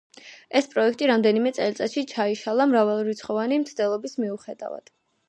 [0.59, 4.91] ეს პროექტი რამდენიმე წელიწადში ჩაიშალა მრავალრიცხვოვანი მცდელობის მიუხედავად.